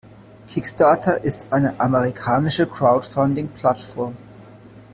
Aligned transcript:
Kickstarter 0.47 1.23
ist 1.23 1.53
eine 1.53 1.79
amerikanische 1.79 2.65
Crowdfunding-Plattform. 2.65 4.17